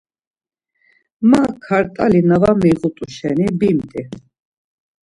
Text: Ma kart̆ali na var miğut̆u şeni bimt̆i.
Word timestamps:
Ma 1.29 1.41
kart̆ali 1.65 2.21
na 2.29 2.37
var 2.41 2.55
miğut̆u 2.61 3.05
şeni 3.15 3.47
bimt̆i. 3.59 4.01